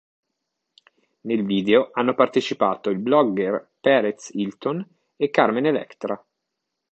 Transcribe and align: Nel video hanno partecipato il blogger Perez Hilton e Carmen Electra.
Nel 1.27 1.45
video 1.45 1.91
hanno 1.93 2.15
partecipato 2.15 2.89
il 2.89 2.97
blogger 2.97 3.73
Perez 3.79 4.31
Hilton 4.33 4.83
e 5.15 5.29
Carmen 5.29 5.67
Electra. 5.67 6.19